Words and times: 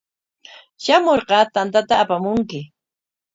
Shamurqa 0.83 1.39
tantata 1.53 1.93
apamunki. 2.03 2.59